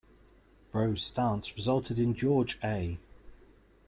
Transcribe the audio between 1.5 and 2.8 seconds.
resulted in George